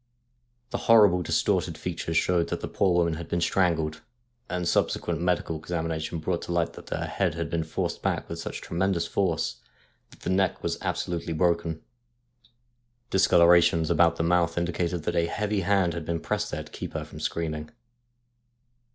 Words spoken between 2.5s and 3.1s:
the poor